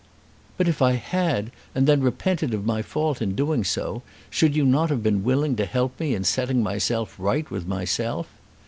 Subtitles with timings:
[0.57, 4.65] "But if I had, and then repented of my fault in doing so, should you
[4.65, 8.27] not have been willing to help me in setting myself right with myself?